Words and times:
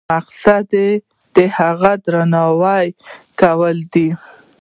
مقصد 0.09 0.69
د 1.35 1.37
هغې 1.57 1.93
درناوی 2.05 2.85
کول 3.41 3.77
دي. 3.93 4.09